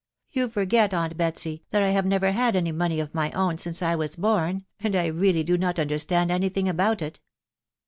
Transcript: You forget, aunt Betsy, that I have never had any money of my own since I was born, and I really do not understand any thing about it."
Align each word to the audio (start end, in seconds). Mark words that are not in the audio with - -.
You 0.31 0.49
forget, 0.49 0.95
aunt 0.95 1.15
Betsy, 1.15 1.63
that 1.69 1.83
I 1.83 1.89
have 1.91 2.07
never 2.07 2.31
had 2.31 2.55
any 2.55 2.71
money 2.71 2.99
of 2.99 3.13
my 3.13 3.29
own 3.33 3.59
since 3.59 3.83
I 3.83 3.93
was 3.93 4.15
born, 4.15 4.65
and 4.79 4.95
I 4.95 5.05
really 5.05 5.43
do 5.43 5.59
not 5.59 5.77
understand 5.77 6.31
any 6.31 6.49
thing 6.49 6.67
about 6.67 7.03
it." 7.03 7.19